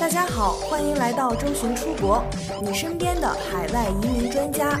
[0.00, 2.22] 大家好，欢迎来到周巡出国，
[2.62, 4.78] 你身边的海外移民专家，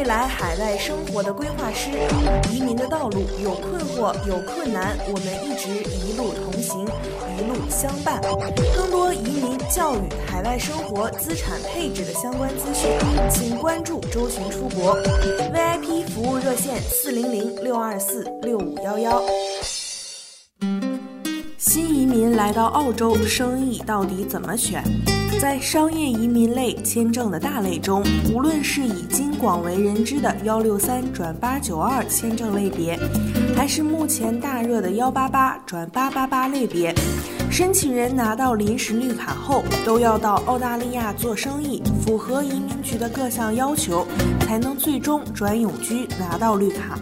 [0.00, 1.90] 未来海外生活的规划师。
[2.50, 6.86] 移民的道路有困惑有困难，我们一直一路同行，
[7.36, 8.18] 一路相伴。
[8.74, 12.90] 更多移民、教育、海外生活、资产配置的相关资讯，
[13.28, 14.96] 请关注周巡出国
[15.52, 19.22] VIP 服务热线四零零六二四六五幺幺。
[21.58, 24.82] 新移民来到澳洲，生意到底怎么选？
[25.40, 32.94] 在商业移民类签证的大类中，无论是已经广为人知的幺六三转八九二签证类别，
[33.56, 36.94] 还是目前大热的幺八八转八八八类别，
[37.50, 44.06] 申请人拿到临时绿卡后，都要到澳大利亚做生意，符合移民局的各项要求，
[44.40, 46.98] 才能最终转永居拿到绿卡。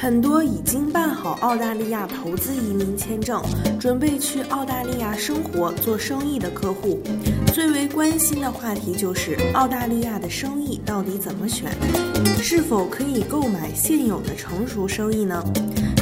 [0.00, 3.38] 很多已经办好澳大利亚投资移民签证，
[3.78, 6.98] 准备去澳大利亚生活做生意的客户，
[7.52, 11.70] 最为关心的话题就是澳大利亚的生意到底怎么选，
[12.42, 15.44] 是否可以购买现有的成熟生意呢？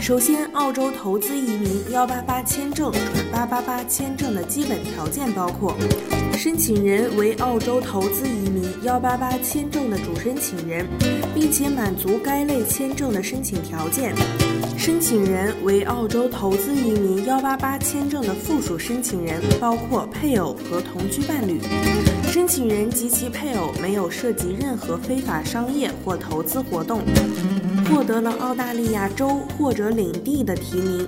[0.01, 5.75] 首先，澳洲投资移民幺八八签证转八八八签证的基本条件包括：
[6.35, 10.87] 申请人为澳洲投资移民幺八八签证的主申请人，
[11.35, 14.13] 并且满足该类签证的申请条件；
[14.77, 21.59] 申请人为澳洲投资移民幺八八签证的附属申请人，包括配偶和同居伴侣；
[22.31, 27.03] 申请人及其配偶没有涉及任何非法商业或投资活动。
[27.87, 31.07] 获得了澳大利亚州或者领地的提名，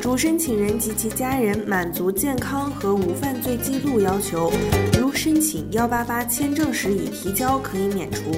[0.00, 4.52] 主申请人及其家人满足健康和无犯罪记录要求，
[4.98, 8.32] 如申请幺八八签证时已提交可以免除。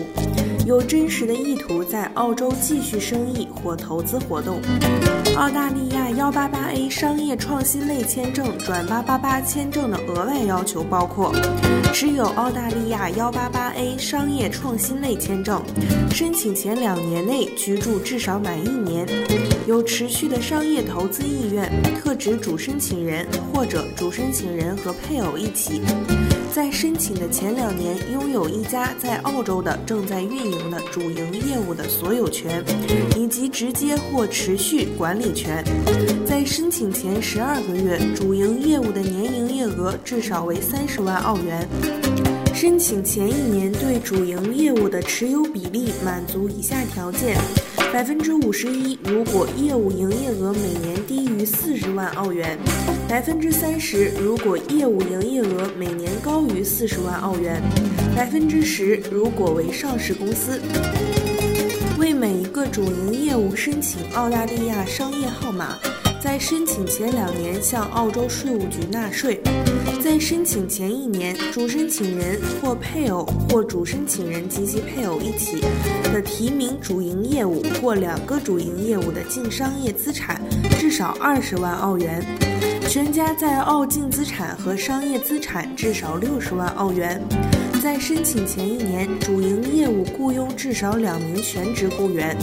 [0.65, 4.61] 有真实的意图在澳洲继续生意或投资活动。
[5.37, 11.33] 澳大利亚幺八八 A 商业创新类签证转八八八签证的额外要求包括：
[11.93, 15.61] 持有澳大利亚幺八八 A 商业创新类签证，
[16.13, 19.09] 申请前两年内居居住至少满一年，
[19.67, 25.81] 有持续的商业投资意愿，特指主申请人或者主申请人和配偶一起。
[26.53, 32.63] 在申请的前两年，拥有一家在澳洲的正在运营的主营业务的所有权，
[33.17, 35.65] 以及直接或持续管理权。
[36.27, 41.67] 在申请前十二个月，主营业务的年营业额至少为三十万澳元。
[42.55, 47.37] 申请前一年对主营业务的持有比例满足以下条件：
[47.93, 52.57] 百分之五十一，如果业务营业额每年低于四十万澳元；
[53.09, 57.61] 百分之三十，如果业务营业额每年高于四十万澳元；
[58.15, 60.61] 百分之十，如果为上市公司。
[61.99, 65.79] 为每一个主营业务申请澳大利亚商业号码，
[66.21, 69.41] 在申请前两年向澳洲税务局纳税。
[70.03, 75.61] 在申请前一年，主申请人或配偶或主申请人及其配偶一起
[76.13, 80.41] 的提名主营业务或两个主营业务的净商业资产
[80.79, 82.23] 至少二十万澳元，
[82.89, 87.23] 全家在澳净资产和商业资产至少六十万澳元。
[87.83, 92.37] 在申请前一年，主营业务雇佣至少两名全职雇员，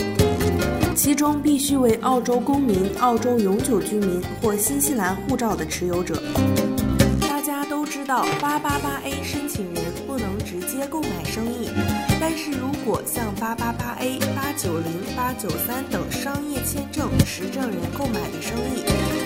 [0.96, 6.22] 其中必须为澳洲公民、澳洲永久居民或新西兰护照的持有者。
[8.10, 11.70] 到八八八 A 申请人不能直接购买生意，
[12.20, 18.82] 但是如果向八八八 A、八九零、八九三等商业签证持证人购买的生意，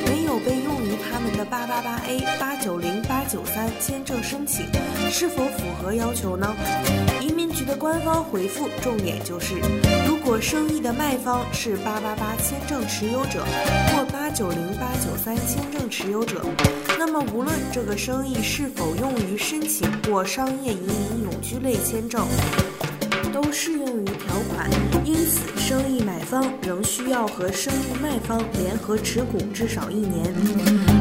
[0.06, 4.66] 没有被用于他们的八八八 A、八九零、八九三签证申请，
[5.10, 6.54] 是否符合要求呢？
[7.54, 9.56] 局的官方回复重点就是：
[10.08, 13.46] 如果生意的卖方是八八八签证持有者
[13.96, 16.44] 或八九零、八九三签证持有者，
[16.98, 22.26] 那么无论这个生意是否用于申请或商业移民永居类签证，
[23.32, 24.70] 都适用于条款。
[25.06, 30.34] 因此，生意买方仍需要和生意卖方联合持股至少一年。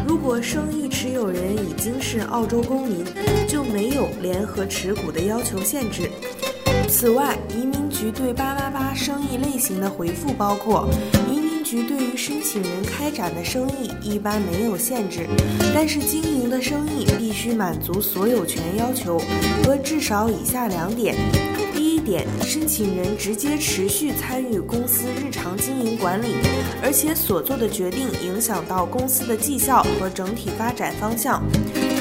[0.06, 3.04] 如果生意持有人已经是澳洲公民，
[3.48, 6.10] 就没有联合持股的要求限制。
[6.94, 10.86] 此外，移民局对八八八生意类型的回复包括：
[11.26, 15.26] 移民局对于申请人开展的生意一般没有限制，
[15.74, 19.18] 但是经营的生意必须满足所有权要求
[19.64, 21.16] 和至少以下两点。
[21.74, 26.34] 第一点，申请人直接持续参与公司日常经营管理，
[26.82, 31.42] 而且所做的决定影响到公司的绩效和整体发展方向。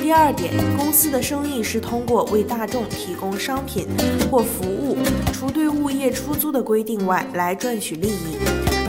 [0.02, 3.88] 第二点，公司的生意是通过为大众提供商品
[4.32, 4.98] 或服务，
[5.32, 8.36] 除对物业出租的规定外来赚取利益，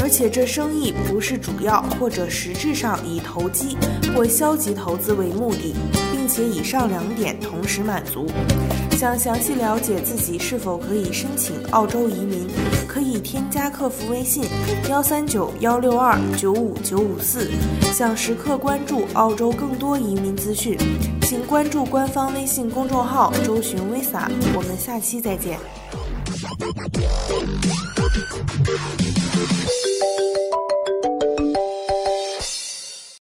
[0.00, 0.30] 而且。
[0.30, 3.76] 这生意不是主要或者实质上以投机
[4.16, 5.74] 或消极投资为目的，
[6.10, 8.26] 并且以上两点同时满足。
[8.92, 12.48] 想详细了解自己是否可以申请澳洲移民，
[12.92, 14.44] 可以添加客服微信
[14.90, 17.50] 幺三九幺六二九五九五四。
[17.92, 20.76] 想时刻关注澳洲更多移民资讯，
[21.22, 24.28] 请关注官方微信公众号“周寻 Visa”。
[24.54, 25.58] 我们下期再见。